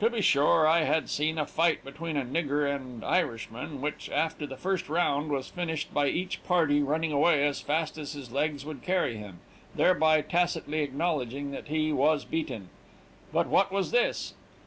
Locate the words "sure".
0.20-0.66